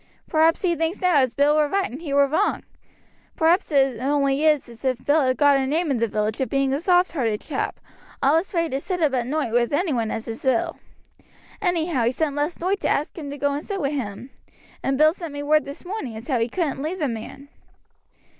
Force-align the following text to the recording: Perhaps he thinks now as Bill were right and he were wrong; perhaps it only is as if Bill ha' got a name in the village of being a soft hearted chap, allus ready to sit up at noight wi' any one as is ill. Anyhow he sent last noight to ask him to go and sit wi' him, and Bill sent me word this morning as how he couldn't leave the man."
Perhaps 0.27 0.63
he 0.63 0.75
thinks 0.75 0.99
now 0.99 1.17
as 1.17 1.35
Bill 1.35 1.55
were 1.55 1.67
right 1.67 1.91
and 1.91 2.01
he 2.01 2.11
were 2.11 2.25
wrong; 2.25 2.63
perhaps 3.35 3.71
it 3.71 3.99
only 4.01 4.43
is 4.43 4.67
as 4.67 4.83
if 4.83 5.05
Bill 5.05 5.31
ha' 5.31 5.35
got 5.37 5.57
a 5.59 5.67
name 5.67 5.91
in 5.91 5.97
the 5.97 6.07
village 6.07 6.41
of 6.41 6.49
being 6.49 6.73
a 6.73 6.79
soft 6.79 7.11
hearted 7.11 7.39
chap, 7.39 7.79
allus 8.19 8.51
ready 8.55 8.69
to 8.71 8.79
sit 8.81 8.99
up 9.03 9.13
at 9.13 9.27
noight 9.27 9.53
wi' 9.53 9.67
any 9.71 9.93
one 9.93 10.09
as 10.09 10.27
is 10.27 10.43
ill. 10.43 10.79
Anyhow 11.61 12.05
he 12.05 12.11
sent 12.11 12.35
last 12.35 12.59
noight 12.59 12.79
to 12.81 12.89
ask 12.89 13.15
him 13.15 13.29
to 13.29 13.37
go 13.37 13.53
and 13.53 13.63
sit 13.63 13.79
wi' 13.79 13.91
him, 13.91 14.31
and 14.81 14.97
Bill 14.97 15.13
sent 15.13 15.33
me 15.33 15.43
word 15.43 15.65
this 15.65 15.85
morning 15.85 16.15
as 16.15 16.29
how 16.29 16.39
he 16.39 16.49
couldn't 16.49 16.81
leave 16.81 16.97
the 16.97 17.07
man." 17.07 17.49